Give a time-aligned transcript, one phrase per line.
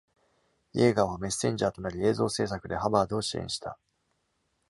[0.73, 3.77] イェーガーはメッセンジャーとなり、映像制作でハバードを支援した。